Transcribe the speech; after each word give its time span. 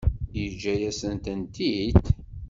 Yeǧǧa-yasent-tent-id? 0.39 2.03